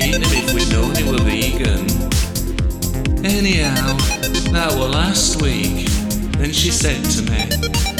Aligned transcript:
if 0.00 0.54
we'd 0.54 0.70
known 0.72 0.94
he 0.94 1.04
were 1.04 1.20
vegan. 1.20 1.84
Anyhow, 3.24 3.96
that 4.52 4.72
were 4.78 4.88
last 4.88 5.42
week. 5.42 5.86
Then 6.38 6.52
she 6.52 6.70
said 6.70 7.04
to 7.16 7.22
me, 7.30 7.44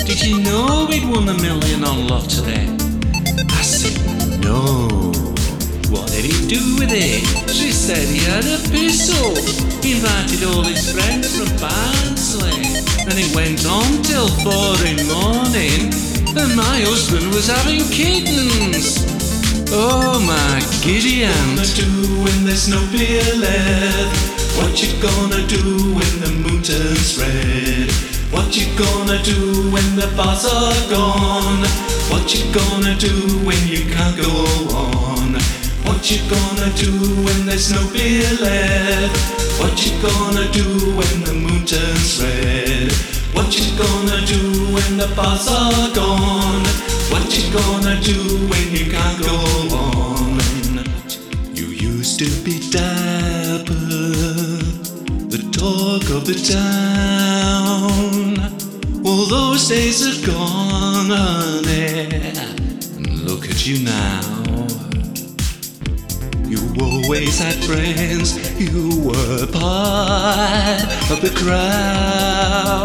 Did 0.05 0.25
you 0.25 0.41
know 0.43 0.87
we'd 0.89 1.05
won 1.05 1.29
a 1.29 1.35
million 1.35 1.85
on 1.85 2.09
lottery? 2.09 2.65
I 3.51 3.63
said, 3.63 3.97
No. 4.41 4.89
What 5.93 6.11
did 6.11 6.25
he 6.25 6.49
do 6.49 6.77
with 6.81 6.93
it? 6.93 7.23
She 7.51 7.71
said 7.73 8.09
he 8.09 8.25
had 8.25 8.45
a 8.47 8.59
pistol. 8.71 9.37
He 9.83 9.97
invited 9.97 10.45
all 10.49 10.63
his 10.63 10.93
friends 10.93 11.37
from 11.37 11.53
Barnsley. 11.61 12.57
And 13.05 13.19
it 13.19 13.35
went 13.37 13.67
on 13.67 14.03
till 14.03 14.29
four 14.41 14.81
in 14.89 14.97
the 14.97 15.09
morning. 15.13 15.93
And 16.41 16.57
my 16.57 16.81
husband 16.81 17.29
was 17.35 17.49
having 17.49 17.85
kittens. 17.91 19.22
Oh 19.75 20.21
my 20.21 20.61
giddy 20.83 21.23
gonna 21.23 21.33
aunt. 21.33 21.75
do 21.75 22.23
when 22.23 22.45
there's 22.45 22.69
no 22.69 22.77
beer 22.93 23.25
left? 23.41 24.13
What 24.59 24.83
you 24.83 24.93
gonna 25.01 25.47
do 25.47 25.95
when 25.97 26.13
the 26.21 26.31
moon 26.45 26.63
turns 26.63 27.17
red? 27.17 27.91
What 28.31 28.55
you 28.55 28.69
gonna 28.77 29.17
do 29.23 29.71
when 29.73 29.97
the 29.97 30.13
bars 30.15 30.45
are 30.45 30.91
gone? 30.91 31.65
What 32.13 32.35
you 32.35 32.45
gonna 32.53 32.95
do 32.97 33.17
when 33.49 33.57
you 33.67 33.89
can't 33.89 34.15
go 34.15 34.29
on? 34.77 35.41
What 35.89 36.11
you 36.11 36.21
gonna 36.29 36.69
do 36.77 36.93
when 37.25 37.47
there's 37.47 37.73
no 37.73 37.81
beer 37.95 38.29
left? 38.45 39.17
What 39.59 39.73
you 39.87 39.97
gonna 40.03 40.53
do 40.53 40.69
when 41.01 41.25
the 41.25 41.33
moon 41.33 41.65
turns 41.65 42.21
red? 42.21 42.93
What 43.33 43.57
you 43.59 43.73
gonna 43.79 44.21
do 44.27 44.69
when 44.75 44.99
the 44.99 45.11
bars 45.17 45.49
are 45.49 45.95
gone? 45.95 46.92
What 47.13 47.29
you 47.37 47.45
gonna 47.53 48.01
do 48.01 48.19
when 48.49 48.67
you 48.75 48.91
can't 48.91 49.21
go 49.23 49.37
on? 49.77 50.41
You 51.55 51.67
used 51.67 52.19
to 52.21 52.29
be 52.43 52.59
dapper, 52.71 53.75
the 55.29 55.43
talk 55.53 56.09
of 56.17 56.25
the 56.25 56.35
town. 56.57 58.39
All 59.05 59.27
those 59.27 59.69
days 59.69 60.01
are 60.07 60.21
gone, 60.27 61.11
honey. 61.11 62.09
And 62.97 63.07
look 63.29 63.45
at 63.47 63.67
you 63.67 63.85
now. 63.85 64.23
You 66.47 66.61
always 66.81 67.39
had 67.39 67.63
friends, 67.63 68.39
you 68.59 69.03
were 69.05 69.47
part 69.49 70.83
of 71.11 71.21
the 71.21 71.31
crowd. 71.37 72.83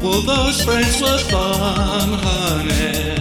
All 0.00 0.22
those 0.22 0.62
friends 0.64 1.00
were 1.02 1.18
fun, 1.18 2.08
honey. 2.22 3.18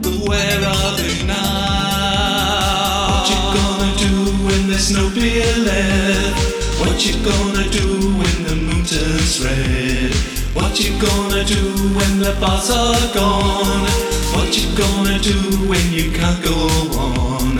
But 0.00 0.28
where 0.28 0.60
are 0.62 0.96
they 0.96 1.26
now? 1.26 3.10
What 3.10 3.30
you 3.30 3.40
gonna 3.58 3.92
do 3.98 4.14
when 4.46 4.68
there's 4.68 4.92
no 4.92 5.10
beer 5.10 5.56
left? 5.58 6.54
What 6.78 7.04
you 7.04 7.14
gonna 7.24 7.68
do 7.68 8.14
when 8.14 8.44
the 8.46 8.54
moon 8.54 8.84
turns 8.84 9.42
red? 9.44 10.14
What 10.54 10.78
you 10.78 10.92
gonna 11.02 11.42
do 11.44 11.74
when 11.98 12.20
the 12.20 12.36
bars 12.40 12.70
are 12.70 13.12
gone? 13.12 13.88
What 14.34 14.56
you 14.56 14.70
gonna 14.78 15.18
do 15.18 15.66
when 15.68 15.92
you 15.92 16.12
can't 16.12 16.40
go 16.44 16.54
on? 16.96 17.58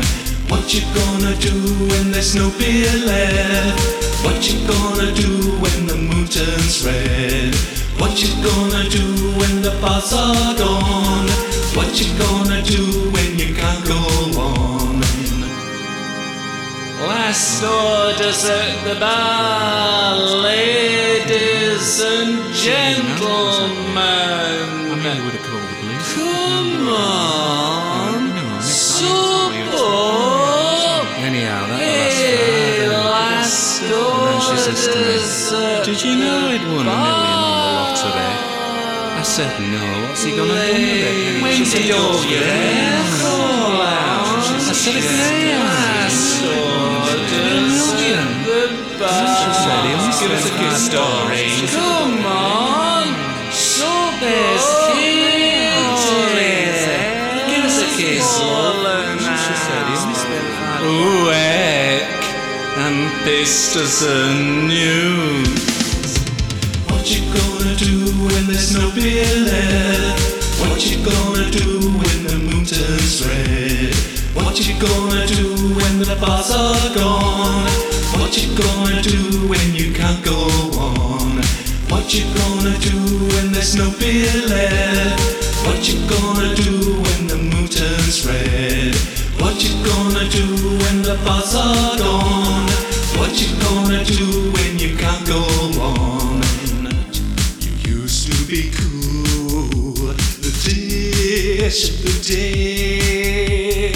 What 0.48 0.72
you 0.72 0.82
gonna 0.94 1.34
do 1.36 1.54
when 1.88 2.12
there's 2.12 2.36
no 2.36 2.50
beer 2.56 2.94
left? 3.04 3.82
What 4.24 4.46
you 4.48 4.64
gonna 4.68 5.10
do 5.12 5.50
when 5.58 5.86
the 5.86 5.96
moon 5.96 6.26
turns 6.28 6.86
red? 6.86 7.63
What 8.44 8.52
you 8.52 8.60
gonna 8.60 8.84
do 8.90 9.06
when 9.38 9.62
the 9.62 9.70
bars 9.80 10.12
are 10.12 10.54
gone? 10.58 11.28
What 11.74 11.98
you 11.98 12.12
gonna 12.18 12.60
do 12.60 13.10
when 13.10 13.38
you 13.38 13.54
can't 13.54 13.86
go 13.86 13.96
on? 14.38 15.00
Last 17.08 17.64
orders 17.64 18.44
at 18.44 18.84
the 18.84 19.00
bar, 19.00 20.18
ladies 20.42 22.00
and 22.02 22.52
gentlemen. 22.52 23.94
would 25.24 25.32
have 25.32 25.46
called 25.48 25.62
the 25.62 25.76
police. 25.80 26.12
Come 26.12 26.88
on, 26.88 28.60
supper. 28.60 29.54
Anyhow, 31.24 31.66
that 31.68 31.80
Hey, 31.80 32.88
last 32.88 33.82
uh, 33.84 33.88
then 34.26 34.40
she 34.42 34.56
says 34.58 34.84
to 34.92 34.98
me, 35.00 35.16
orders 35.16 35.84
Did 35.86 36.02
you 36.04 36.12
know 36.16 36.50
he'd 36.50 36.66
won 36.68 36.86
a 36.86 36.92
million 36.92 37.23
lottery? 38.04 38.36
I 39.16 39.22
said, 39.22 39.52
no, 39.72 39.80
what's 40.08 40.22
he 40.24 40.30
gonna 40.36 40.52
do 40.52 40.56
with 40.56 40.76
it? 40.76 41.42
When 41.42 41.56
did 41.56 41.66
said, 41.66 41.84
your 41.86 41.96
"Oh, 41.98 42.28
yeah." 42.28 43.08
call 43.22 43.80
out? 43.80 44.44
I 44.44 44.72
said, 44.72 44.96
a 44.96 45.00
grand. 45.00 45.64
Last 45.64 46.44
orders 46.44 47.94
million. 47.96 48.20
at 48.20 48.44
the 48.44 48.60
bar. 49.00 49.24
She 49.40 49.50
said, 49.64 49.80
he 49.88 49.92
only 49.96 50.12
Give 50.20 50.32
us 50.36 50.44
a 50.44 50.54
good 50.60 50.76
story. 50.76 51.48
Come 51.72 52.20
on. 52.26 53.04
So 53.52 53.88
there's. 54.20 54.66
Give 57.48 57.64
us 57.64 57.78
a 57.80 57.88
kiss. 57.96 58.28
She 59.24 59.54
said, 59.64 59.84
he 59.88 59.94
only 59.96 60.14
spent 60.14 60.46
five 60.58 60.84
Ooh, 60.84 61.32
heck. 61.32 62.22
And 62.76 63.08
pistos 63.24 64.02
and 64.04 64.68
news. 64.68 65.63
There's 68.54 68.72
no 68.72 68.88
beer 68.94 69.26
left? 69.50 70.60
What 70.60 70.78
you 70.86 71.04
gonna 71.04 71.50
do 71.50 71.90
when 71.90 72.18
the 72.22 72.38
moon 72.38 72.64
turns 72.64 73.26
red? 73.26 73.92
What 74.32 74.54
you 74.66 74.78
gonna 74.78 75.26
do 75.26 75.74
when 75.74 75.98
the 75.98 76.16
bars 76.20 76.52
are 76.52 76.94
gone? 76.94 77.66
What 78.14 78.32
you 78.38 78.56
gonna 78.56 79.02
do 79.02 79.48
when 79.48 79.74
you 79.74 79.92
can't 79.92 80.24
go 80.24 80.38
on? 80.78 81.42
What 81.90 82.14
you 82.14 82.24
gonna 82.40 82.78
do 82.78 82.98
when 83.34 83.50
there's 83.50 83.74
no 83.74 83.90
beer 83.98 84.32
left? 84.46 85.66
What 85.66 85.88
you 85.88 85.98
gonna 86.06 86.54
do 86.54 87.02
when 87.06 87.26
the 87.26 87.36
moon 87.36 87.66
turns 87.66 88.24
red? 88.24 88.94
What 89.42 89.56
you 89.64 89.74
gonna 89.84 90.28
do 90.30 90.46
when 90.82 91.02
the 91.02 91.18
bars 91.24 91.56
are 91.56 91.98
gone? 91.98 92.33
Of 101.74 102.02
the 102.02 102.14
day. 102.22 103.90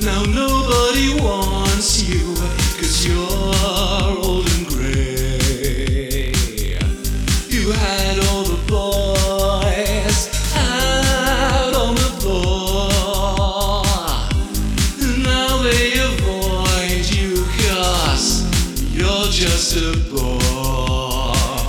Now 0.00 0.22
nobody 0.24 1.12
wants 1.20 2.08
you, 2.08 2.34
cause 2.80 3.04
you're 3.04 3.18
old 4.24 4.48
and 4.48 4.66
gray. 4.68 6.32
You 7.50 7.70
had 7.70 8.18
all 8.28 8.44
the 8.44 8.56
boys 8.66 10.30
out 10.56 11.74
on 11.74 11.96
the 11.96 12.10
floor. 12.22 13.84
And 15.02 15.22
now 15.22 15.62
they 15.62 15.98
avoid 16.00 17.04
you 17.12 17.44
cause 17.60 18.42
you're 18.90 19.28
just 19.28 19.76
a 19.76 19.98
bore. 20.10 20.40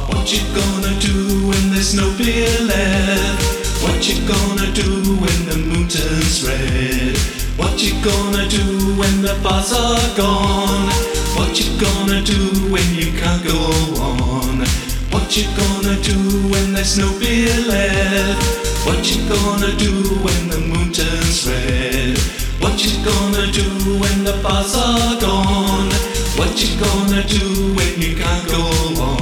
What 0.07 0.31
you 0.31 0.39
gonna 0.55 0.97
do 1.01 1.47
when 1.49 1.71
there's 1.73 1.93
no 1.93 2.09
beer 2.17 2.47
left? 2.61 3.64
What 3.85 4.09
you 4.09 4.27
gonna 4.27 4.71
do 4.73 4.89
when 5.21 5.39
the 5.45 5.57
moon 5.57 5.87
turns 5.87 6.43
red? 6.43 7.15
What 7.55 7.83
you 7.83 7.93
gonna 8.03 8.47
do 8.49 8.97
when 8.97 9.21
the 9.21 9.37
bars 9.43 9.71
are 9.73 10.17
gone? 10.17 10.89
What 11.37 11.53
you 11.59 11.69
gonna 11.79 12.21
do 12.23 12.71
when 12.73 12.87
you 12.95 13.13
can't 13.19 13.43
go 13.43 13.59
on? 14.01 14.65
What 15.13 15.37
you 15.37 15.45
gonna 15.55 16.01
do 16.01 16.17
when 16.49 16.73
there's 16.73 16.97
no 16.97 17.07
beer 17.19 17.53
left? 17.67 18.41
What 18.87 19.05
you 19.09 19.21
gonna 19.29 19.71
do 19.77 19.93
when 20.25 20.49
the 20.49 20.59
moon 20.59 20.91
turns 20.91 21.47
red? 21.47 22.17
What 22.61 22.83
you 22.83 22.93
gonna 23.05 23.51
do 23.51 23.69
when 24.01 24.23
the 24.23 24.39
bars 24.41 24.75
are 24.75 25.21
gone? 25.21 25.91
What 26.39 26.53
you 26.57 26.73
gonna 26.81 27.23
do 27.27 27.75
when 27.75 28.01
you 28.01 28.15
can't 28.15 28.47
go 28.49 28.63
on? 29.03 29.14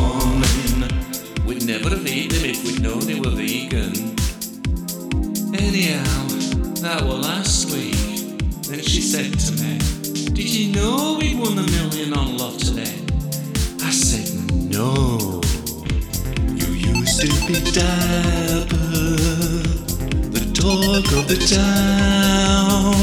Anyhow, 5.74 6.28
that 6.84 7.02
were 7.02 7.16
last 7.16 7.74
week. 7.74 7.96
Then 8.70 8.84
she 8.84 9.02
said 9.02 9.34
to 9.40 9.52
me, 9.54 9.80
Did 10.30 10.54
you 10.54 10.72
know 10.72 11.18
we'd 11.20 11.40
won 11.40 11.58
a 11.58 11.64
million 11.64 12.14
on 12.14 12.38
love 12.38 12.60
today? 12.60 12.94
I 13.82 13.90
said, 13.90 14.30
No. 14.70 15.42
You 16.46 16.68
used 16.74 17.22
to 17.22 17.28
be 17.48 17.56
dapper, 17.72 18.76
the 20.30 20.46
talk 20.54 21.12
of 21.18 21.28
the 21.28 21.42
town. 21.50 22.94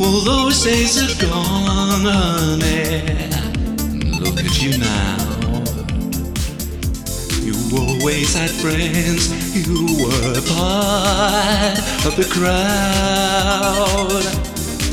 All 0.00 0.20
those 0.20 0.62
days 0.62 1.02
are 1.02 1.16
gone, 1.26 2.04
honey. 2.06 3.02
Look 4.20 4.38
at 4.38 4.62
you 4.62 4.78
now. 4.78 5.45
Always 7.72 8.34
had 8.34 8.50
friends, 8.50 9.28
you 9.54 9.86
were 10.02 10.40
part 10.54 11.78
of 12.06 12.14
the 12.16 12.24
crowd. 12.30 12.56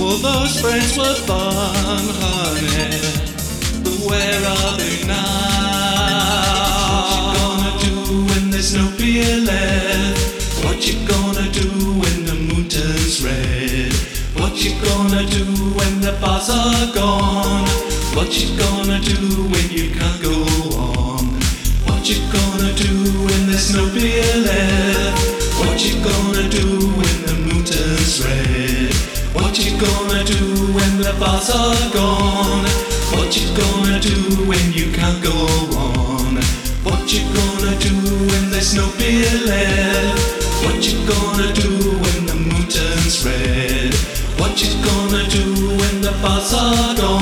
All 0.02 0.18
those 0.18 0.60
friends 0.60 0.98
were 0.98 1.14
fun, 1.14 2.04
honey. 2.20 3.00
But 3.84 3.98
where 4.10 4.46
are 4.46 4.78
they 4.78 5.06
now? 5.06 6.24
What 7.64 7.84
you 7.86 7.94
gonna 7.96 8.14
do 8.18 8.26
when 8.34 8.50
there's 8.50 8.74
no 8.74 8.90
beer 8.98 9.38
left? 9.38 10.66
What 10.66 10.88
you 10.88 10.96
gonna 11.08 11.48
do 11.52 11.70
when 12.02 12.26
the 12.26 12.34
moon 12.34 12.68
turns 12.70 13.22
red? 13.24 13.94
What 14.42 14.64
you 14.64 14.74
gonna 14.82 15.26
do 15.28 15.46
when 15.78 16.02
the 16.02 16.14
bars 16.20 16.50
are 16.50 16.92
gone? 16.94 17.68
What 18.16 18.34
you 18.42 18.58
gonna 18.58 19.00
do 19.00 19.44
when 19.54 19.70
you 19.70 19.92
can't 19.94 20.22
go 20.22 20.44
on? 20.78 21.40
What 21.86 22.10
you 22.10 22.18
gonna 22.32 22.50
do 22.50 22.53
when 23.04 23.48
there's 23.48 23.74
no 23.74 23.86
beer 23.94 24.24
left? 24.38 25.20
What 25.60 25.80
you 25.86 25.96
gonna 26.04 26.48
do 26.50 26.68
when 27.00 27.18
the 27.28 27.36
moon 27.46 27.64
turns 27.66 28.24
red? 28.24 28.94
What 29.34 29.60
you 29.60 29.72
gonna 29.80 30.24
do 30.24 30.72
when 30.74 30.98
the 30.98 31.16
bars 31.20 31.50
are 31.50 31.94
gone? 31.94 32.66
What 33.16 33.36
you 33.38 33.48
gonna 33.56 34.00
do 34.00 34.46
when 34.48 34.74
you 34.74 34.92
can't 34.92 35.22
go 35.24 35.36
on? 35.78 36.38
What 36.84 37.12
you 37.14 37.24
gonna 37.34 37.76
do 37.80 37.96
when 38.30 38.50
there's 38.52 38.74
no 38.74 38.90
beer 38.98 39.32
left? 39.46 40.44
What 40.66 40.80
you 40.88 40.98
gonna 41.08 41.54
do 41.54 41.72
when 42.04 42.26
the 42.26 42.36
moon 42.36 42.68
turns 42.70 43.26
red? 43.26 43.94
What 44.40 44.54
you 44.64 44.72
gonna 44.84 45.24
do 45.30 45.46
when 45.80 46.02
the 46.02 46.14
bars 46.22 46.54
are 46.54 46.96
gone? 46.96 47.13